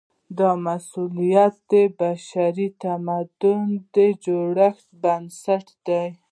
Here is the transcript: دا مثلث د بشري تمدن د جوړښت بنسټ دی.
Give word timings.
دا 0.37 0.51
مثلث 0.67 1.55
د 1.71 1.73
بشري 1.99 2.67
تمدن 2.81 3.61
د 3.93 3.95
جوړښت 4.25 4.87
بنسټ 5.03 5.65
دی. 5.87 6.05